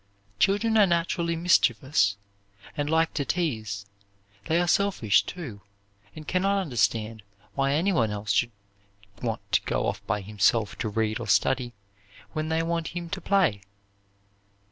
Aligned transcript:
Children 0.39 0.79
are 0.79 0.87
naturally 0.87 1.35
mischievous, 1.35 2.17
and 2.75 2.89
like 2.89 3.13
to 3.13 3.23
tease. 3.23 3.85
They 4.45 4.59
are 4.59 4.67
selfish, 4.67 5.21
too, 5.21 5.61
and 6.15 6.27
can 6.27 6.41
not 6.41 6.59
understand 6.59 7.21
why 7.53 7.73
anyone 7.73 8.09
else 8.09 8.31
should 8.31 8.49
want 9.21 9.41
to 9.51 9.61
go 9.61 9.85
off 9.85 10.03
by 10.07 10.21
himself 10.21 10.75
to 10.79 10.89
read 10.89 11.19
or 11.19 11.27
study 11.27 11.73
when 12.33 12.49
they 12.49 12.63
want 12.63 12.95
him 12.97 13.11
to 13.11 13.21
play. 13.21 13.61